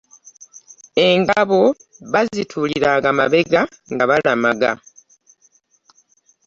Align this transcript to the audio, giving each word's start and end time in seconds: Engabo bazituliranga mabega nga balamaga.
Engabo 1.07 1.61
bazituliranga 2.11 3.09
mabega 3.19 3.61
nga 3.93 4.03
balamaga. 4.09 4.71